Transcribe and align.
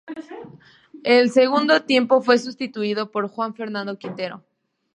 En 1.03 1.19
el 1.19 1.29
segundo 1.29 1.83
tiempo 1.83 2.21
fue 2.23 2.39
sustituido 2.39 3.11
por 3.11 3.27
Juan 3.27 3.53
Fernando 3.53 3.99
Quintero. 3.99 4.43